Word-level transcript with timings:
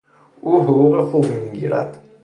او 0.41 0.61
حقوق 0.63 1.09
خوبی 1.11 1.27
میگیرد. 1.33 2.03